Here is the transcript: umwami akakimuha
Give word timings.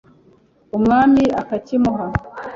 umwami 0.77 1.23
akakimuha 1.41 2.05